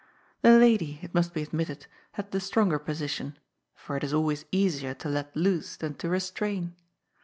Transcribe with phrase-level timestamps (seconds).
[0.41, 3.37] The lady, it must be admitted, had the stronger posi tion,
[3.75, 6.73] for it is always easier to let loose than to restrain.